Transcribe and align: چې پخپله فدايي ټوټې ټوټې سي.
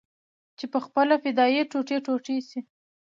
چې 0.57 0.65
پخپله 0.73 1.15
فدايي 1.23 1.61
ټوټې 1.71 1.97
ټوټې 2.05 2.37
سي. 2.49 2.59